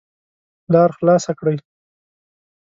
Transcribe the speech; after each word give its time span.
لار 0.71 0.89
خلاصه 0.97 1.31
کړئ 1.39 1.57